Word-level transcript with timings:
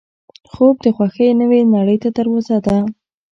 خوب 0.51 0.75
د 0.85 0.87
خوښۍ 0.95 1.29
نوې 1.41 1.61
نړۍ 1.75 1.97
ته 2.03 2.09
دروازه 2.17 2.57
ده 2.65 2.77